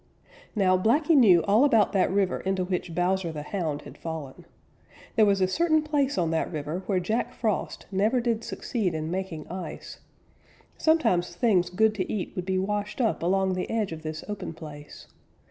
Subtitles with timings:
[0.55, 4.47] Now Blacky knew all about that river into which Bowser the Hound had fallen.
[5.15, 9.11] There was a certain place on that river where Jack Frost never did succeed in
[9.11, 9.99] making ice.
[10.75, 14.53] Sometimes things good to eat would be washed up along the edge of this open
[14.55, 15.05] place.